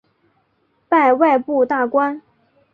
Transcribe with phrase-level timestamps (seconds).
[0.89, 2.23] 拜外部大官。